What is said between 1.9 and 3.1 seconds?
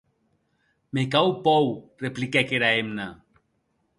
repliquèc era hemna.